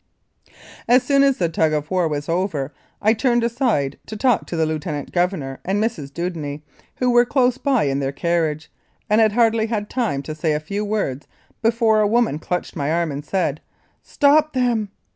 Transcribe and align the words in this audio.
As 0.87 1.03
soon 1.03 1.21
as 1.21 1.37
the 1.37 1.47
tug 1.47 1.73
was 1.91 2.27
over 2.27 2.73
I 3.03 3.13
turned 3.13 3.43
aside 3.43 3.99
to 4.07 4.17
talk 4.17 4.47
to 4.47 4.55
the 4.55 4.65
Lieutenant 4.65 5.11
Governor 5.11 5.59
and 5.63 5.77
Mrs. 5.79 6.11
Dewdney, 6.11 6.63
who 6.95 7.11
were 7.11 7.23
close 7.23 7.59
by 7.59 7.83
in 7.83 7.99
their 7.99 8.11
carriage, 8.11 8.71
and 9.11 9.21
had 9.21 9.33
hardly 9.33 9.67
had 9.67 9.91
time 9.91 10.23
to 10.23 10.33
say 10.33 10.53
a 10.53 10.59
few 10.59 10.83
words 10.83 11.27
before 11.61 11.99
a 12.01 12.07
woman 12.07 12.39
clutched 12.39 12.75
my 12.75 12.91
arm 12.91 13.11
and 13.11 13.23
said, 13.23 13.61
"Stop 14.01 14.53
them 14.53 14.89